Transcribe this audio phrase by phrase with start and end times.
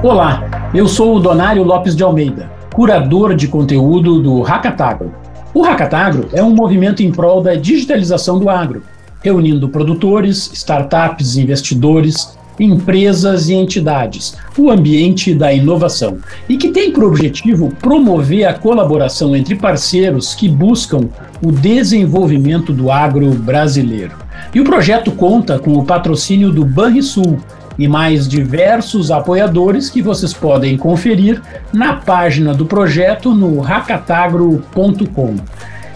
[0.00, 5.12] Olá, eu sou o Donário Lopes de Almeida, curador de conteúdo do Hackatagro.
[5.52, 8.84] O Hackatagro é um movimento em prol da digitalização do agro,
[9.24, 16.18] reunindo produtores, startups, investidores, empresas e entidades, o ambiente da inovação,
[16.48, 21.08] e que tem por objetivo promover a colaboração entre parceiros que buscam
[21.44, 24.12] o desenvolvimento do agro brasileiro.
[24.54, 27.38] E o projeto conta com o patrocínio do Banrisul,
[27.78, 31.40] e mais diversos apoiadores que vocês podem conferir
[31.72, 35.36] na página do projeto no racatagro.com.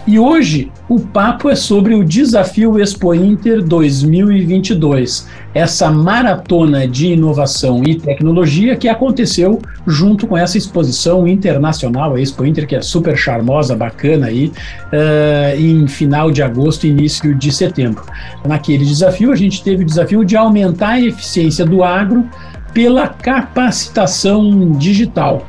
[0.05, 7.81] E hoje o papo é sobre o Desafio Expo Inter 2022, essa maratona de inovação
[7.85, 13.15] e tecnologia que aconteceu junto com essa exposição internacional, a Expo Inter, que é super
[13.15, 14.51] charmosa, bacana aí,
[14.91, 18.03] uh, em final de agosto, início de setembro.
[18.45, 22.27] Naquele desafio, a gente teve o desafio de aumentar a eficiência do agro
[22.73, 25.47] pela capacitação digital.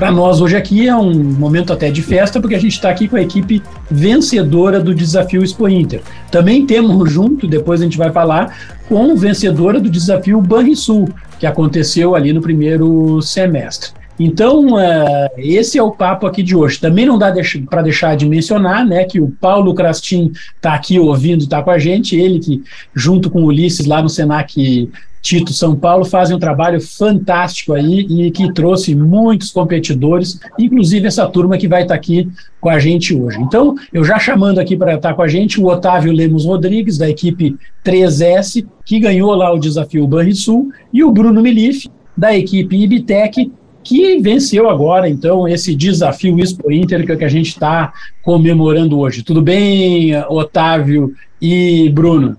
[0.00, 3.06] Para nós hoje aqui é um momento até de festa, porque a gente está aqui
[3.06, 6.00] com a equipe vencedora do desafio Expo Inter.
[6.30, 11.06] Também temos junto, depois a gente vai falar, com vencedora do desafio Banrisul,
[11.38, 13.90] que aconteceu ali no primeiro semestre.
[14.18, 16.80] Então, uh, esse é o papo aqui de hoje.
[16.80, 20.98] Também não dá deix para deixar de mencionar né, que o Paulo Crastin está aqui
[20.98, 22.62] ouvindo, está com a gente, ele que,
[22.94, 24.88] junto com o Ulisses, lá no Senac
[25.22, 31.26] Tito São Paulo fazem um trabalho fantástico aí e que trouxe muitos competidores, inclusive essa
[31.26, 32.28] turma que vai estar aqui
[32.60, 33.38] com a gente hoje.
[33.40, 37.08] Então, eu já chamando aqui para estar com a gente o Otávio Lemos Rodrigues, da
[37.08, 43.52] equipe 3S, que ganhou lá o desafio Banrisul, e o Bruno Milif, da equipe Ibitec,
[43.82, 49.22] que venceu agora, então, esse desafio Expo Inter que a gente está comemorando hoje.
[49.22, 52.36] Tudo bem, Otávio e Bruno?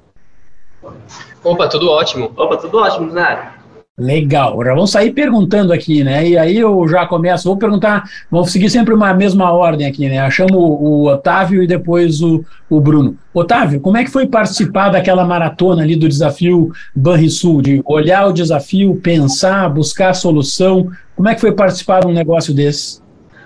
[1.44, 2.31] Opa, tudo ótimo.
[2.36, 3.61] Opa, tudo ótimo, Nário.
[3.97, 6.28] Legal, já vamos sair perguntando aqui, né?
[6.28, 10.25] E aí eu já começo, vou perguntar, vamos seguir sempre uma mesma ordem aqui, né?
[10.25, 13.16] Eu chamo o Otávio e depois o, o Bruno.
[13.34, 18.34] Otávio, como é que foi participar daquela maratona ali do desafio Banrisul, de olhar o
[18.34, 20.90] desafio, pensar, buscar a solução?
[21.16, 23.01] Como é que foi participar de um negócio desse?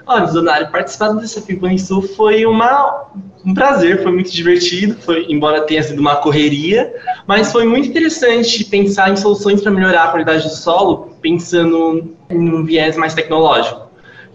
[0.07, 3.07] Olha, Donário, participar do Desafio Banrisul foi uma,
[3.45, 6.91] um prazer, foi muito divertido, foi, embora tenha sido uma correria,
[7.27, 12.49] mas foi muito interessante pensar em soluções para melhorar a qualidade do solo, pensando em
[12.49, 13.85] um viés mais tecnológico.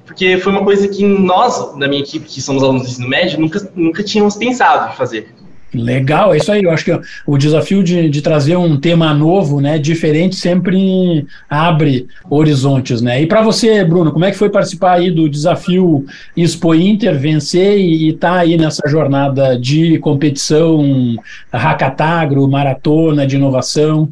[0.07, 3.41] Porque foi uma coisa que nós, da minha equipe, que somos alunos do ensino médio,
[3.41, 5.35] nunca, nunca tínhamos pensado em fazer.
[5.73, 6.65] Legal, é isso aí.
[6.65, 12.09] Eu acho que o desafio de, de trazer um tema novo, né, diferente, sempre abre
[12.29, 13.23] horizontes, né?
[13.23, 16.05] E para você, Bruno, como é que foi participar aí do desafio
[16.37, 21.17] Expo Inter, vencer e estar tá aí nessa jornada de competição,
[21.53, 24.09] hackatagro, maratona de inovação?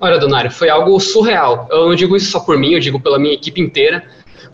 [0.00, 1.68] Olha, Donário, foi algo surreal.
[1.70, 4.02] Eu não digo isso só por mim, eu digo pela minha equipe inteira.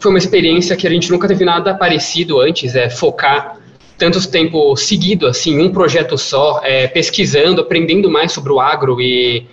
[0.00, 3.57] Foi uma experiência que a gente nunca teve nada parecido antes, é focar
[3.98, 9.44] tanto tempo seguido, assim, um projeto só, é, pesquisando, aprendendo mais sobre o agro e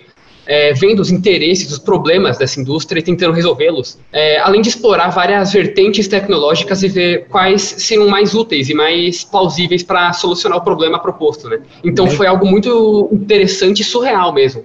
[0.46, 5.08] é, vendo os interesses, os problemas dessa indústria e tentando resolvê-los, é, além de explorar
[5.10, 10.62] várias vertentes tecnológicas e ver quais seriam mais úteis e mais plausíveis para solucionar o
[10.62, 11.58] problema proposto, né?
[11.82, 14.64] Então foi algo muito interessante e surreal mesmo.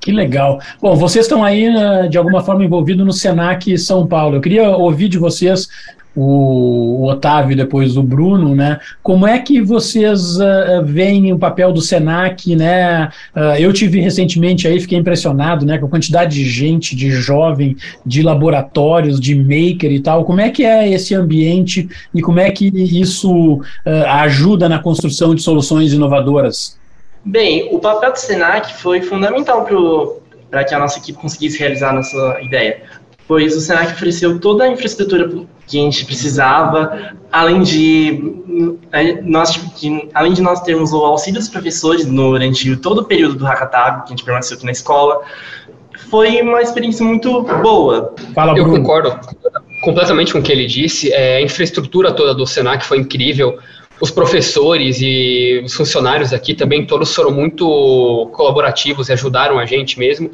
[0.00, 0.58] Que legal.
[0.80, 4.36] Bom, vocês estão aí, né, de alguma forma, envolvidos no Senac São Paulo.
[4.36, 5.68] Eu queria ouvir de vocês
[6.14, 8.78] o, Otávio depois o Bruno, né?
[9.02, 13.10] Como é que vocês uh, veem o papel do Senac, né?
[13.34, 17.76] Uh, eu tive recentemente aí, fiquei impressionado, né, com a quantidade de gente, de jovem,
[18.04, 20.24] de laboratórios, de maker e tal.
[20.24, 23.62] Como é que é esse ambiente e como é que isso uh,
[24.20, 26.78] ajuda na construção de soluções inovadoras?
[27.24, 29.66] Bem, o papel do Senac foi fundamental
[30.50, 32.82] para que a nossa equipe conseguisse realizar a nossa ideia
[33.32, 35.26] pois o Senac ofereceu toda a infraestrutura
[35.66, 38.34] que a gente precisava, além de
[39.22, 39.58] nós,
[40.12, 44.06] além de nós termos o auxílio dos professores durante todo o período do Hackathon, que
[44.06, 45.22] a gente permaneceu aqui na escola,
[46.10, 48.14] foi uma experiência muito boa.
[48.34, 49.18] Fala, Eu concordo
[49.82, 51.12] completamente com o que ele disse.
[51.12, 53.58] É, a infraestrutura toda do Senac foi incrível.
[54.00, 59.98] Os professores e os funcionários aqui também todos foram muito colaborativos e ajudaram a gente
[59.98, 60.30] mesmo.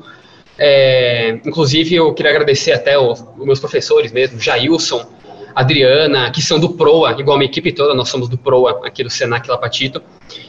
[0.58, 5.06] É, inclusive, eu queria agradecer até os, os, meus professores mesmo, Jailson,
[5.55, 9.03] Adriana, que são do PROA, igual a minha equipe toda, nós somos do PROA aqui
[9.03, 10.03] do Senac Lapatito.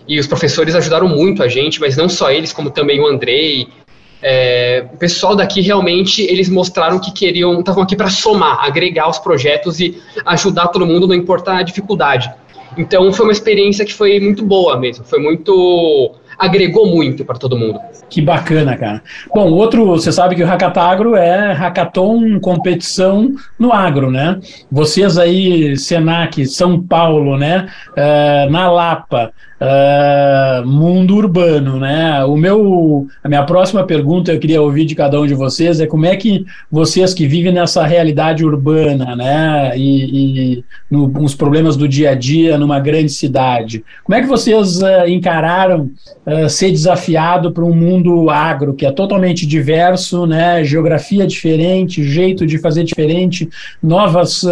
[0.07, 3.67] E os professores ajudaram muito a gente, mas não só eles, como também o Andrei.
[4.21, 9.17] É, o pessoal daqui realmente eles mostraram que queriam, estavam aqui para somar, agregar os
[9.17, 12.29] projetos e ajudar todo mundo, não importa a dificuldade.
[12.77, 17.57] Então foi uma experiência que foi muito boa mesmo, foi muito agregou muito para todo
[17.57, 17.79] mundo.
[18.09, 19.03] Que bacana, cara.
[19.35, 24.39] Bom, outro, você sabe que o Hackatagro é hackathon competição no agro, né?
[24.71, 27.67] Vocês aí, Senac, São Paulo, né?
[27.91, 32.23] Uh, na Lapa, uh, mundo urbano, né?
[32.23, 35.87] O meu, a minha próxima pergunta eu queria ouvir de cada um de vocês é
[35.87, 39.77] como é que vocês que vivem nessa realidade urbana, né?
[39.77, 44.27] E, e no, os problemas do dia a dia numa grande cidade, como é que
[44.27, 45.89] vocês uh, encararam
[46.49, 50.63] ser desafiado para um mundo agro que é totalmente diverso, né?
[50.63, 53.49] Geografia diferente, jeito de fazer diferente,
[53.81, 54.43] novas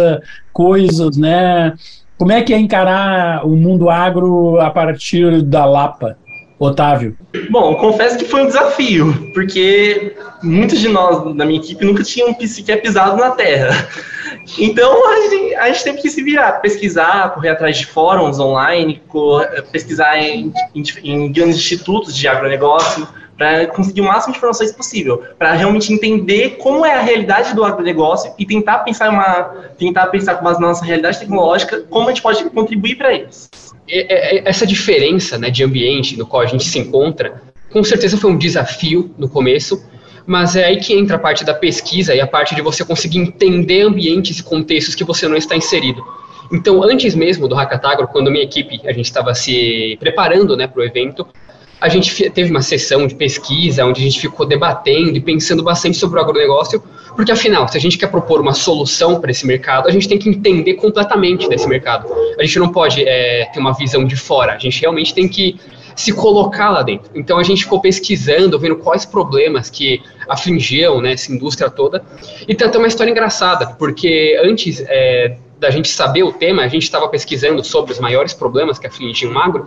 [0.52, 1.72] coisas, né?
[2.16, 6.16] Como é que é encarar o mundo agro a partir da Lapa?
[6.58, 7.16] Otávio?
[7.50, 12.34] Bom, confesso que foi um desafio, porque muitos de nós da minha equipe nunca tinham
[12.40, 13.88] sequer pisado na terra.
[14.58, 19.00] Então a gente, a gente teve que se virar, pesquisar, correr atrás de fóruns online,
[19.72, 23.06] pesquisar em, em, em grandes institutos de agronegócio,
[23.38, 27.64] para conseguir o máximo de informações possível, para realmente entender como é a realidade do
[27.64, 29.44] agronegócio e tentar pensar uma,
[29.78, 33.48] tentar pensar com base na nossa realidade tecnológica, como a gente pode contribuir para eles.
[34.44, 37.40] Essa diferença né, de ambiente no qual a gente se encontra,
[37.70, 39.80] com certeza foi um desafio no começo,
[40.26, 43.18] mas é aí que entra a parte da pesquisa e a parte de você conseguir
[43.18, 46.04] entender ambientes e contextos que você não está inserido.
[46.52, 50.80] Então, antes mesmo do Hackatagro, quando minha equipe, a gente estava se preparando né, para
[50.80, 51.26] o evento,
[51.80, 55.96] a gente teve uma sessão de pesquisa onde a gente ficou debatendo e pensando bastante
[55.96, 56.82] sobre o agronegócio,
[57.14, 60.18] porque afinal, se a gente quer propor uma solução para esse mercado, a gente tem
[60.18, 62.08] que entender completamente desse mercado.
[62.38, 65.58] A gente não pode é, ter uma visão de fora, a gente realmente tem que
[65.94, 67.10] se colocar lá dentro.
[67.14, 72.04] Então a gente ficou pesquisando, vendo quais problemas que afligiam né, essa indústria toda.
[72.46, 76.68] E tem até uma história engraçada, porque antes é, da gente saber o tema, a
[76.68, 79.66] gente estava pesquisando sobre os maiores problemas que afligiam o agro,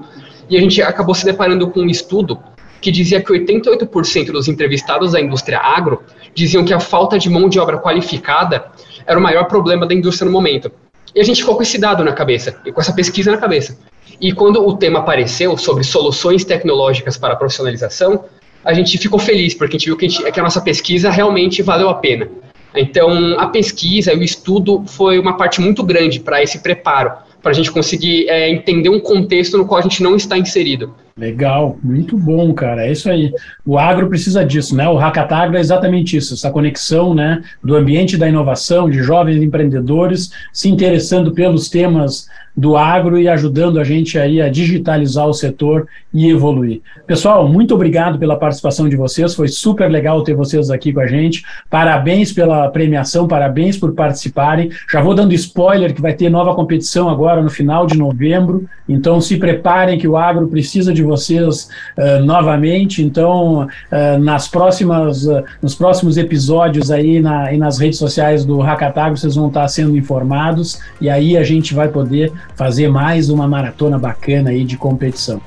[0.51, 2.37] e a gente acabou se deparando com um estudo
[2.81, 6.03] que dizia que 88% dos entrevistados da indústria agro
[6.35, 8.65] diziam que a falta de mão de obra qualificada
[9.07, 10.69] era o maior problema da indústria no momento.
[11.15, 13.77] E a gente ficou com esse dado na cabeça, e com essa pesquisa na cabeça.
[14.19, 18.25] E quando o tema apareceu sobre soluções tecnológicas para a profissionalização,
[18.63, 21.09] a gente ficou feliz, porque a gente viu que a, gente, que a nossa pesquisa
[21.09, 22.27] realmente valeu a pena.
[22.75, 27.51] Então, a pesquisa e o estudo foi uma parte muito grande para esse preparo para
[27.51, 30.93] a gente conseguir é, entender um contexto no qual a gente não está inserido.
[31.17, 32.85] Legal, muito bom, cara.
[32.85, 33.33] É isso aí.
[33.65, 34.87] O agro precisa disso, né?
[34.87, 40.31] O Hackatagro é exatamente isso, essa conexão, né, do ambiente da inovação, de jovens empreendedores
[40.53, 45.87] se interessando pelos temas do agro e ajudando a gente aí a digitalizar o setor
[46.13, 46.81] e evoluir.
[47.07, 51.07] Pessoal, muito obrigado pela participação de vocês, foi super legal ter vocês aqui com a
[51.07, 51.43] gente.
[51.69, 54.69] Parabéns pela premiação, parabéns por participarem.
[54.91, 59.21] Já vou dando spoiler que vai ter nova competição agora no final de novembro, então
[59.21, 63.01] se preparem que o agro precisa de vocês uh, novamente.
[63.01, 68.59] Então, uh, nas próximas, uh, nos próximos episódios aí na, e nas redes sociais do
[68.59, 73.47] Hackatagro, vocês vão estar sendo informados e aí a gente vai poder fazer mais uma
[73.47, 75.41] maratona bacana aí de competição.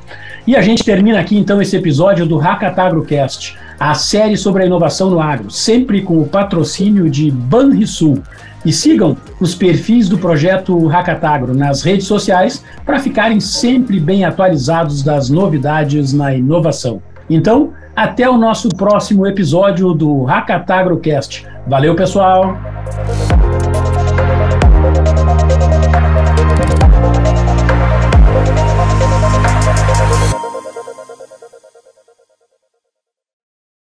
[0.46, 5.10] E a gente termina aqui então esse episódio do Hackatagrocast, a série sobre a inovação
[5.10, 8.22] no agro, sempre com o patrocínio de Banrisul.
[8.64, 15.02] E sigam os perfis do projeto Hackatagro nas redes sociais para ficarem sempre bem atualizados
[15.02, 17.02] das novidades na inovação.
[17.28, 21.46] Então, até o nosso próximo episódio do Hackatagrocast.
[21.66, 22.56] Valeu, pessoal!